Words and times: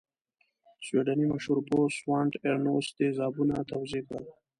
سویډنۍ 0.85 1.25
مشهور 1.33 1.59
پوه 1.69 1.85
سوانت 1.99 2.33
ارینوس 2.45 2.87
تیزابونه 2.97 3.55
توضیح 3.71 4.01
کړل. 4.07 4.25